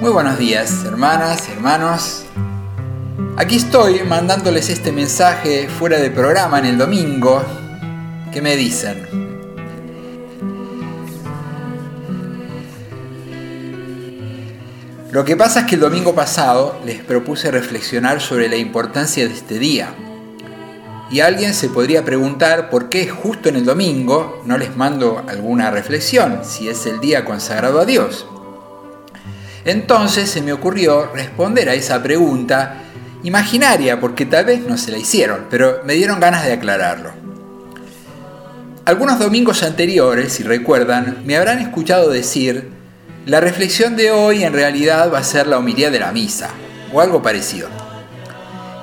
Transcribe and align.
Muy 0.00 0.12
buenos 0.12 0.38
días, 0.38 0.84
hermanas 0.84 1.48
y 1.48 1.52
hermanos. 1.52 2.22
Aquí 3.36 3.56
estoy 3.56 4.04
mandándoles 4.04 4.68
este 4.70 4.92
mensaje 4.92 5.66
fuera 5.66 5.98
de 5.98 6.08
programa 6.08 6.60
en 6.60 6.66
el 6.66 6.78
domingo. 6.78 7.42
¿Qué 8.32 8.40
me 8.40 8.54
dicen? 8.54 9.08
Lo 15.10 15.24
que 15.24 15.36
pasa 15.36 15.60
es 15.60 15.66
que 15.66 15.74
el 15.74 15.80
domingo 15.80 16.14
pasado 16.14 16.78
les 16.86 17.02
propuse 17.02 17.50
reflexionar 17.50 18.20
sobre 18.20 18.48
la 18.48 18.56
importancia 18.56 19.26
de 19.26 19.34
este 19.34 19.58
día. 19.58 19.92
Y 21.10 21.20
alguien 21.20 21.54
se 21.54 21.70
podría 21.70 22.04
preguntar 22.04 22.70
por 22.70 22.88
qué 22.88 23.08
justo 23.08 23.48
en 23.48 23.56
el 23.56 23.64
domingo 23.64 24.42
no 24.44 24.58
les 24.58 24.76
mando 24.76 25.24
alguna 25.26 25.72
reflexión, 25.72 26.42
si 26.44 26.68
es 26.68 26.86
el 26.86 27.00
día 27.00 27.24
consagrado 27.24 27.80
a 27.80 27.84
Dios. 27.84 28.28
Entonces 29.64 30.30
se 30.30 30.42
me 30.42 30.52
ocurrió 30.52 31.10
responder 31.12 31.68
a 31.68 31.74
esa 31.74 32.02
pregunta 32.02 32.82
imaginaria, 33.22 34.00
porque 34.00 34.26
tal 34.26 34.46
vez 34.46 34.60
no 34.66 34.78
se 34.78 34.92
la 34.92 34.98
hicieron, 34.98 35.46
pero 35.50 35.80
me 35.84 35.94
dieron 35.94 36.20
ganas 36.20 36.44
de 36.44 36.52
aclararlo. 36.52 37.10
Algunos 38.84 39.18
domingos 39.18 39.62
anteriores, 39.62 40.32
si 40.32 40.44
recuerdan, 40.44 41.22
me 41.24 41.36
habrán 41.36 41.58
escuchado 41.58 42.10
decir, 42.10 42.70
la 43.26 43.40
reflexión 43.40 43.96
de 43.96 44.10
hoy 44.10 44.44
en 44.44 44.54
realidad 44.54 45.12
va 45.12 45.18
a 45.18 45.24
ser 45.24 45.46
la 45.46 45.58
homilía 45.58 45.90
de 45.90 46.00
la 46.00 46.12
misa, 46.12 46.50
o 46.92 47.00
algo 47.00 47.20
parecido. 47.20 47.68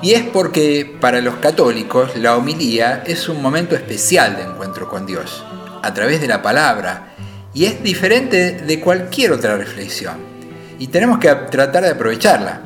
Y 0.02 0.12
es 0.12 0.22
porque 0.22 0.96
para 1.00 1.20
los 1.22 1.36
católicos 1.36 2.16
la 2.16 2.36
homilía 2.36 3.02
es 3.06 3.28
un 3.28 3.42
momento 3.42 3.74
especial 3.74 4.36
de 4.36 4.42
encuentro 4.42 4.88
con 4.88 5.06
Dios, 5.06 5.42
a 5.82 5.92
través 5.94 6.20
de 6.20 6.28
la 6.28 6.42
palabra, 6.42 7.14
y 7.54 7.64
es 7.64 7.82
diferente 7.82 8.52
de 8.52 8.80
cualquier 8.80 9.32
otra 9.32 9.56
reflexión 9.56 10.35
y 10.78 10.88
tenemos 10.88 11.18
que 11.18 11.28
tratar 11.50 11.84
de 11.84 11.90
aprovecharla. 11.90 12.60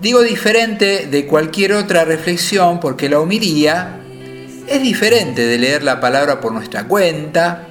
Digo 0.00 0.22
diferente 0.22 1.06
de 1.06 1.26
cualquier 1.26 1.72
otra 1.72 2.04
reflexión 2.04 2.80
porque 2.80 3.08
la 3.08 3.20
homilía 3.20 4.00
es 4.66 4.82
diferente 4.82 5.46
de 5.46 5.58
leer 5.58 5.82
la 5.82 6.00
palabra 6.00 6.40
por 6.40 6.52
nuestra 6.52 6.86
cuenta, 6.86 7.68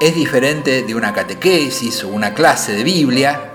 es 0.00 0.14
diferente 0.14 0.82
de 0.82 0.94
una 0.94 1.12
catequesis 1.12 2.04
o 2.04 2.08
una 2.08 2.34
clase 2.34 2.72
de 2.72 2.84
Biblia, 2.84 3.52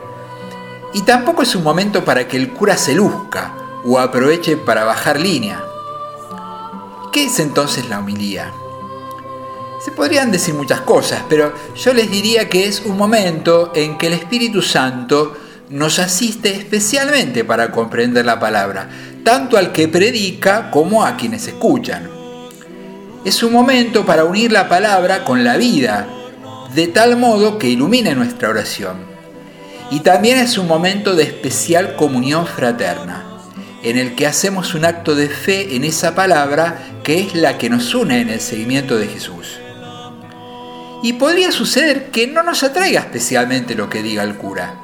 y 0.94 1.02
tampoco 1.04 1.44
es 1.44 1.56
un 1.56 1.64
momento 1.64 2.04
para 2.04 2.28
que 2.28 2.38
el 2.38 2.50
cura 2.50 2.76
se 2.76 2.94
luzca 2.94 3.54
o 3.86 4.00
aproveche 4.00 4.58
para 4.58 4.84
bajar 4.84 5.20
línea. 5.20 5.64
¿Qué 7.12 7.26
es 7.26 7.40
entonces 7.40 7.88
la 7.90 8.00
homilía? 8.00 8.52
Se 9.84 9.92
podrían 9.92 10.30
decir 10.30 10.54
muchas 10.54 10.82
cosas, 10.82 11.24
pero 11.30 11.54
yo 11.76 11.94
les 11.94 12.12
diría 12.12 12.50
que 12.50 12.66
es 12.66 12.82
un 12.82 12.98
momento 12.98 13.72
en 13.74 13.98
que 13.98 14.08
el 14.08 14.14
Espíritu 14.14 14.62
Santo 14.62 15.38
nos 15.70 16.00
asiste 16.00 16.54
especialmente 16.54 17.46
para 17.46 17.72
comprender 17.72 18.26
la 18.26 18.40
palabra, 18.40 18.90
tanto 19.24 19.58
al 19.58 19.72
que 19.72 19.88
predica 19.88 20.70
como 20.70 21.06
a 21.06 21.16
quienes 21.16 21.48
escuchan. 21.48 22.10
Es 23.24 23.42
un 23.42 23.54
momento 23.54 24.06
para 24.06 24.26
unir 24.26 24.52
la 24.52 24.68
palabra 24.68 25.24
con 25.24 25.46
la 25.46 25.56
vida, 25.56 26.08
de 26.74 26.88
tal 26.88 27.16
modo 27.16 27.58
que 27.58 27.70
ilumine 27.70 28.16
nuestra 28.16 28.50
oración. 28.50 28.98
Y 29.92 30.02
también 30.02 30.40
es 30.40 30.58
un 30.58 30.68
momento 30.68 31.16
de 31.16 31.24
especial 31.24 31.96
comunión 31.96 32.46
fraterna, 32.46 33.26
en 33.82 33.98
el 33.98 34.16
que 34.16 34.28
hacemos 34.28 34.74
un 34.74 34.84
acto 34.84 35.16
de 35.16 35.30
fe 35.30 35.76
en 35.76 35.86
esa 35.86 36.16
palabra 36.16 36.80
que 37.04 37.22
es 37.22 37.34
la 37.34 37.58
que 37.58 37.70
nos 37.70 37.96
une 37.96 38.20
en 38.20 38.30
el 38.30 38.42
seguimiento 38.42 38.98
de 38.98 39.08
Jesús. 39.08 39.60
Y 41.02 41.14
podría 41.14 41.52
suceder 41.52 42.12
que 42.12 42.28
no 42.28 42.44
nos 42.44 42.64
atraiga 42.64 43.00
especialmente 43.00 43.76
lo 43.76 43.90
que 43.90 44.04
diga 44.04 44.24
el 44.24 44.36
cura. 44.36 44.82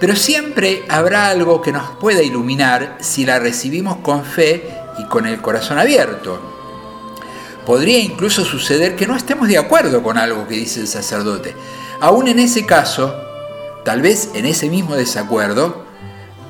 Pero 0.00 0.16
siempre 0.16 0.84
habrá 0.88 1.28
algo 1.28 1.60
que 1.60 1.72
nos 1.72 1.90
pueda 1.96 2.22
iluminar 2.22 2.98
si 3.00 3.24
la 3.24 3.38
recibimos 3.38 3.98
con 3.98 4.24
fe 4.24 4.68
y 4.98 5.04
con 5.04 5.26
el 5.26 5.40
corazón 5.40 5.78
abierto. 5.78 6.40
Podría 7.66 7.98
incluso 7.98 8.44
suceder 8.44 8.96
que 8.96 9.06
no 9.06 9.16
estemos 9.16 9.48
de 9.48 9.58
acuerdo 9.58 10.02
con 10.02 10.16
algo 10.16 10.48
que 10.48 10.54
dice 10.54 10.80
el 10.80 10.88
sacerdote. 10.88 11.54
Aún 12.00 12.28
en 12.28 12.38
ese 12.38 12.64
caso, 12.64 13.14
tal 13.84 14.00
vez 14.00 14.30
en 14.34 14.46
ese 14.46 14.70
mismo 14.70 14.94
desacuerdo, 14.94 15.84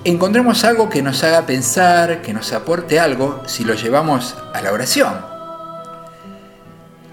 encontremos 0.04 0.64
algo 0.64 0.88
que 0.88 1.02
nos 1.02 1.24
haga 1.24 1.46
pensar, 1.46 2.22
que 2.22 2.32
nos 2.32 2.52
aporte 2.52 3.00
algo 3.00 3.42
si 3.46 3.64
lo 3.64 3.74
llevamos 3.74 4.36
a 4.54 4.60
la 4.60 4.72
oración. 4.72 5.27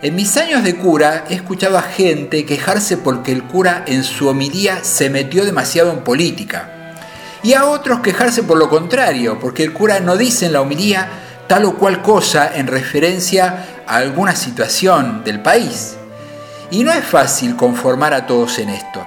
En 0.01 0.13
mis 0.13 0.35
años 0.35 0.65
de 0.65 0.75
cura 0.75 1.23
he 1.29 1.35
escuchado 1.35 1.77
a 1.77 1.81
gente 1.81 2.45
quejarse 2.45 2.97
porque 2.97 3.31
el 3.31 3.43
cura 3.43 3.85
en 3.87 4.03
su 4.03 4.27
homilía 4.27 4.83
se 4.83 5.09
metió 5.09 5.45
demasiado 5.45 5.93
en 5.93 6.03
política. 6.03 6.93
Y 7.43 7.53
a 7.53 7.65
otros 7.65 8.01
quejarse 8.01 8.43
por 8.43 8.57
lo 8.57 8.69
contrario, 8.69 9.39
porque 9.39 9.63
el 9.63 9.71
cura 9.71 10.01
no 10.01 10.17
dice 10.17 10.47
en 10.47 10.53
la 10.53 10.59
homilía 10.59 11.07
tal 11.47 11.63
o 11.63 11.75
cual 11.75 12.01
cosa 12.01 12.57
en 12.57 12.67
referencia 12.67 13.83
a 13.87 13.95
alguna 13.95 14.35
situación 14.35 15.23
del 15.23 15.41
país. 15.41 15.95
Y 16.71 16.83
no 16.83 16.91
es 16.91 17.05
fácil 17.05 17.55
conformar 17.55 18.13
a 18.13 18.27
todos 18.27 18.59
en 18.59 18.69
esto. 18.69 19.05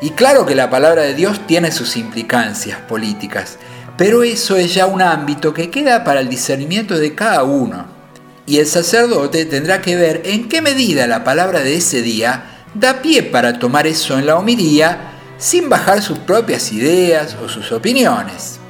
Y 0.00 0.10
claro 0.10 0.46
que 0.46 0.54
la 0.54 0.70
palabra 0.70 1.02
de 1.02 1.14
Dios 1.14 1.44
tiene 1.48 1.72
sus 1.72 1.96
implicancias 1.96 2.78
políticas, 2.82 3.58
pero 3.96 4.22
eso 4.22 4.54
es 4.54 4.74
ya 4.74 4.86
un 4.86 5.02
ámbito 5.02 5.52
que 5.52 5.70
queda 5.70 6.04
para 6.04 6.20
el 6.20 6.28
discernimiento 6.28 6.96
de 6.96 7.16
cada 7.16 7.42
uno 7.42 7.95
y 8.46 8.58
el 8.58 8.66
sacerdote 8.66 9.44
tendrá 9.44 9.82
que 9.82 9.96
ver 9.96 10.22
en 10.24 10.48
qué 10.48 10.62
medida 10.62 11.06
la 11.06 11.24
palabra 11.24 11.60
de 11.60 11.76
ese 11.76 12.00
día 12.00 12.64
da 12.74 13.02
pie 13.02 13.24
para 13.24 13.58
tomar 13.58 13.86
eso 13.86 14.18
en 14.18 14.26
la 14.26 14.36
homilía 14.36 15.12
sin 15.38 15.68
bajar 15.68 16.00
sus 16.00 16.18
propias 16.20 16.72
ideas 16.72 17.36
o 17.42 17.48
sus 17.48 17.72
opiniones. 17.72 18.60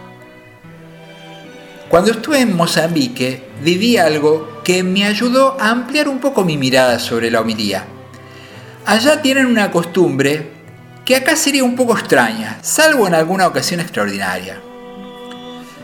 Cuando 1.88 2.10
estuve 2.10 2.40
en 2.40 2.56
Mozambique 2.56 3.44
viví 3.62 3.96
algo 3.96 4.62
que 4.64 4.82
me 4.82 5.04
ayudó 5.04 5.56
a 5.60 5.70
ampliar 5.70 6.08
un 6.08 6.18
poco 6.18 6.44
mi 6.44 6.56
mirada 6.56 6.98
sobre 6.98 7.30
la 7.30 7.40
homilía. 7.40 7.84
Allá 8.84 9.22
tienen 9.22 9.46
una 9.46 9.70
costumbre 9.70 10.50
que 11.04 11.16
acá 11.16 11.36
sería 11.36 11.62
un 11.62 11.76
poco 11.76 11.96
extraña, 11.96 12.58
salvo 12.62 13.06
en 13.06 13.14
alguna 13.14 13.46
ocasión 13.46 13.78
extraordinaria. 13.78 14.60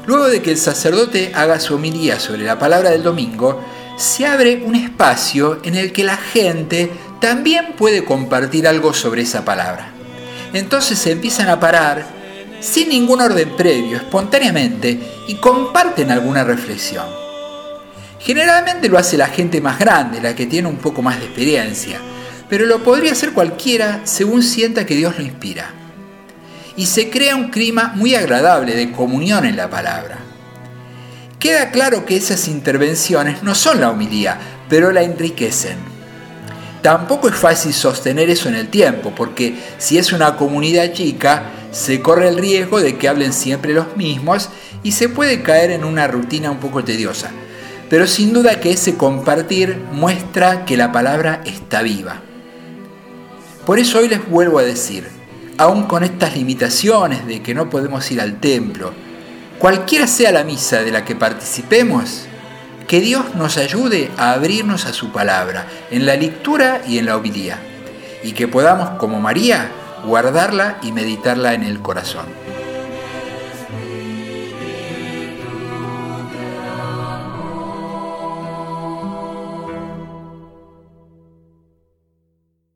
Luego 0.06 0.28
de 0.28 0.42
que 0.42 0.50
el 0.50 0.59
sacerdote 0.59 1.30
haga 1.32 1.60
su 1.60 1.76
homilía 1.76 2.19
sobre 2.19 2.42
la 2.42 2.59
palabra 2.59 2.91
del 2.91 3.04
domingo, 3.04 3.62
se 4.02 4.26
abre 4.26 4.60
un 4.64 4.74
espacio 4.74 5.60
en 5.62 5.76
el 5.76 5.92
que 5.92 6.02
la 6.02 6.16
gente 6.16 6.90
también 7.20 7.74
puede 7.78 8.04
compartir 8.04 8.66
algo 8.66 8.92
sobre 8.92 9.22
esa 9.22 9.44
palabra. 9.44 9.92
Entonces 10.52 10.98
se 10.98 11.12
empiezan 11.12 11.48
a 11.48 11.60
parar 11.60 12.04
sin 12.60 12.88
ningún 12.88 13.20
orden 13.20 13.56
previo, 13.56 13.96
espontáneamente, 13.96 14.98
y 15.28 15.36
comparten 15.36 16.10
alguna 16.10 16.42
reflexión. 16.42 17.06
Generalmente 18.18 18.88
lo 18.88 18.98
hace 18.98 19.16
la 19.16 19.28
gente 19.28 19.60
más 19.60 19.78
grande, 19.78 20.20
la 20.20 20.34
que 20.34 20.46
tiene 20.46 20.68
un 20.68 20.76
poco 20.76 21.00
más 21.00 21.20
de 21.20 21.26
experiencia, 21.26 22.00
pero 22.48 22.66
lo 22.66 22.82
podría 22.82 23.12
hacer 23.12 23.32
cualquiera 23.32 24.00
según 24.02 24.42
sienta 24.42 24.84
que 24.84 24.96
Dios 24.96 25.16
lo 25.16 25.24
inspira. 25.24 25.70
Y 26.76 26.86
se 26.86 27.08
crea 27.08 27.36
un 27.36 27.50
clima 27.50 27.92
muy 27.94 28.16
agradable 28.16 28.74
de 28.74 28.91
comunión 28.91 29.44
en 29.44 29.56
la 29.56 29.70
palabra. 29.70 30.31
Queda 31.42 31.72
claro 31.72 32.06
que 32.06 32.14
esas 32.14 32.47
intervenciones 32.47 33.42
no 33.42 33.56
son 33.56 33.80
la 33.80 33.91
homilía, 33.91 34.38
pero 34.69 34.92
la 34.92 35.03
enriquecen. 35.03 35.76
Tampoco 36.82 37.28
es 37.28 37.34
fácil 37.34 37.72
sostener 37.72 38.30
eso 38.30 38.48
en 38.48 38.54
el 38.54 38.69
tiempo, 38.69 39.12
porque 39.12 39.56
si 39.76 39.98
es 39.98 40.12
una 40.12 40.36
comunidad 40.36 40.92
chica, 40.92 41.50
se 41.72 42.00
corre 42.00 42.28
el 42.28 42.38
riesgo 42.38 42.80
de 42.80 42.97
que 42.97 43.08
hablen 43.08 43.32
siempre 43.32 43.75
los 43.75 43.97
mismos 43.97 44.50
y 44.84 44.92
se 44.92 45.08
puede 45.08 45.42
caer 45.42 45.72
en 45.72 45.82
una 45.82 46.06
rutina 46.06 46.48
un 46.48 46.58
poco 46.58 46.84
tediosa. 46.84 47.32
Pero 47.91 48.06
sin 48.06 48.32
duda 48.32 48.60
que 48.60 48.70
ese 48.70 48.94
compartir 48.94 49.76
muestra 49.91 50.64
que 50.64 50.76
la 50.76 50.92
palabra 50.92 51.42
está 51.44 51.82
viva. 51.82 52.20
Por 53.66 53.80
eso 53.80 53.98
hoy 53.98 54.09
les 54.09 54.24
vuelvo 54.30 54.60
a 54.60 54.62
decir, 54.62 55.09
aún 55.59 55.89
con 55.89 56.04
estas 56.04 56.36
limitaciones 56.36 57.27
de 57.27 57.42
que 57.42 57.53
no 57.53 57.68
podemos 57.68 58.09
ir 58.12 58.21
al 58.21 58.39
templo, 58.39 58.94
Cualquiera 59.62 60.09
sea 60.09 60.32
la 60.32 60.42
misa 60.42 60.82
de 60.82 60.91
la 60.91 61.04
que 61.04 61.14
participemos, 61.14 62.24
que 62.88 63.00
Dios 63.00 63.36
nos 63.36 63.59
ayude 63.59 64.10
a 64.18 64.32
abrirnos 64.32 64.86
a 64.86 64.92
su 64.92 65.12
palabra, 65.12 65.68
en 65.92 66.04
la 66.04 66.16
lectura 66.16 66.80
y 66.84 66.98
en 66.98 67.06
la 67.06 67.16
homilía, 67.16 67.60
y 68.24 68.32
que 68.32 68.48
podamos, 68.48 68.98
como 68.98 69.20
María, 69.20 69.70
guardarla 70.04 70.78
y 70.82 70.91
meditarla 70.91 71.54
en 71.54 71.62
el 71.62 71.80
corazón. 71.80 72.26